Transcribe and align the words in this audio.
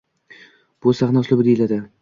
Bu 0.85 0.95
sahna 1.03 1.25
uslubi 1.25 1.47
deyiladi 1.51 1.83